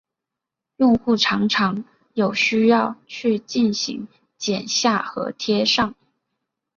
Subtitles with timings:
[0.77, 5.93] 用户常常有需要去进行剪下和贴上。